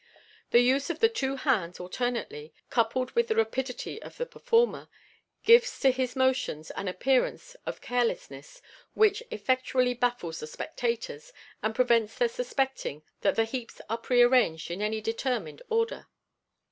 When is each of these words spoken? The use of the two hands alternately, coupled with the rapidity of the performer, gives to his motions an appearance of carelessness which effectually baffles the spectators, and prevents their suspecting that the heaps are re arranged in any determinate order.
The 0.49 0.61
use 0.61 0.89
of 0.89 0.97
the 0.99 1.09
two 1.09 1.35
hands 1.35 1.79
alternately, 1.79 2.55
coupled 2.71 3.11
with 3.11 3.27
the 3.27 3.35
rapidity 3.35 4.01
of 4.01 4.17
the 4.17 4.25
performer, 4.25 4.89
gives 5.43 5.79
to 5.81 5.91
his 5.91 6.15
motions 6.15 6.71
an 6.71 6.87
appearance 6.87 7.55
of 7.67 7.81
carelessness 7.81 8.63
which 8.95 9.21
effectually 9.29 9.93
baffles 9.93 10.39
the 10.39 10.47
spectators, 10.47 11.31
and 11.61 11.75
prevents 11.75 12.15
their 12.15 12.29
suspecting 12.29 13.03
that 13.21 13.35
the 13.35 13.45
heaps 13.45 13.79
are 13.91 14.01
re 14.09 14.23
arranged 14.23 14.71
in 14.71 14.81
any 14.81 15.01
determinate 15.01 15.61
order. 15.69 16.07